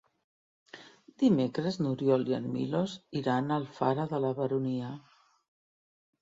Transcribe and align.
Dimecres 1.23 1.77
n'Oriol 1.81 2.25
i 2.31 2.35
en 2.37 2.47
Milos 2.55 2.95
iran 3.21 3.49
a 3.53 3.59
Alfara 3.63 4.07
de 4.15 4.23
la 4.25 4.33
Baronia. 4.41 4.91